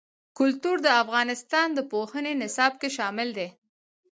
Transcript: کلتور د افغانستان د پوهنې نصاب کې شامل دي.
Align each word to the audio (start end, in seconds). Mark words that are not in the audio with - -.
کلتور 0.37 0.77
د 0.85 0.87
افغانستان 1.03 1.67
د 1.73 1.79
پوهنې 1.91 2.33
نصاب 2.41 2.73
کې 2.81 2.89
شامل 2.97 3.29
دي. 3.37 3.47